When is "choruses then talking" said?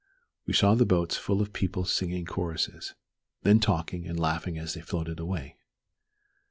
2.25-4.07